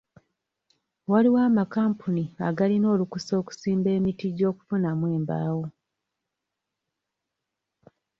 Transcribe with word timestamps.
Waliwo 1.11 1.39
amakampuni 1.49 2.23
agalina 2.47 2.87
olukusa 2.93 3.31
okusimba 3.41 3.89
emiti 3.97 4.27
gy'okufunamu 4.35 5.05
embaawo. 5.17 5.65